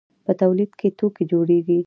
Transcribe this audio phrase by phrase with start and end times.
[0.25, 1.79] په تولید کې توکي جوړیږي.